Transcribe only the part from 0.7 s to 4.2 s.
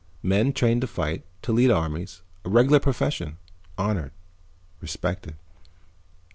to fight, to lead armies, a regular profession. Honored,